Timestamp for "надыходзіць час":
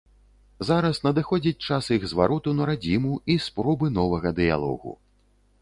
1.07-1.91